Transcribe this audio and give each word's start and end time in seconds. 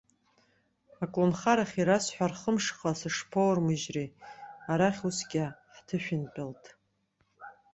Аколнхарахь 1.03 1.75
ирасҳәар, 1.81 2.31
хымшҟа 2.39 2.91
сышԥоурмыжьри, 2.99 4.05
арахь 4.71 5.01
усгьы 5.07 5.45
ҳҭышәынтәалт. 5.75 6.63